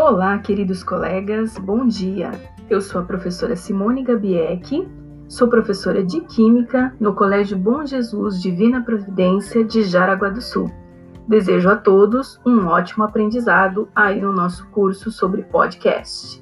[0.00, 2.30] Olá, queridos colegas, bom dia.
[2.70, 4.88] Eu sou a professora Simone Gabiec,
[5.26, 10.70] sou professora de Química no Colégio Bom Jesus Divina Providência de Jaraguá do Sul.
[11.26, 16.40] Desejo a todos um ótimo aprendizado aí no nosso curso sobre podcast.